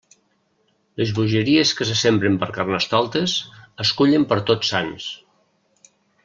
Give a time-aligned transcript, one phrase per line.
[1.01, 3.37] Les bogeries que se sembren per Carnestoltes
[3.87, 5.07] es cullen per Tots Sants.